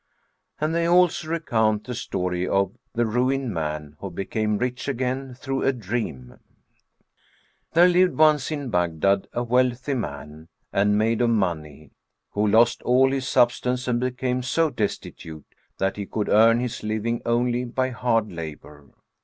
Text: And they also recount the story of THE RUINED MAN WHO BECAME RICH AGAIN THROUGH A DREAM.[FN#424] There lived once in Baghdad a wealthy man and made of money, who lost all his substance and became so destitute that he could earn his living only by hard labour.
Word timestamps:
And 0.59 0.73
they 0.73 0.87
also 0.87 1.27
recount 1.27 1.83
the 1.83 1.93
story 1.93 2.47
of 2.47 2.71
THE 2.93 3.05
RUINED 3.05 3.51
MAN 3.53 3.97
WHO 3.99 4.09
BECAME 4.09 4.57
RICH 4.57 4.87
AGAIN 4.87 5.35
THROUGH 5.35 5.61
A 5.61 5.73
DREAM.[FN#424] 5.73 6.39
There 7.73 7.87
lived 7.87 8.17
once 8.17 8.49
in 8.49 8.71
Baghdad 8.71 9.27
a 9.31 9.43
wealthy 9.43 9.93
man 9.93 10.47
and 10.73 10.97
made 10.97 11.21
of 11.21 11.29
money, 11.29 11.91
who 12.31 12.47
lost 12.47 12.81
all 12.81 13.11
his 13.11 13.27
substance 13.27 13.87
and 13.87 13.99
became 13.99 14.41
so 14.41 14.71
destitute 14.71 15.45
that 15.77 15.97
he 15.97 16.07
could 16.07 16.29
earn 16.29 16.59
his 16.61 16.81
living 16.81 17.21
only 17.23 17.63
by 17.63 17.91
hard 17.91 18.31
labour. 18.31 18.89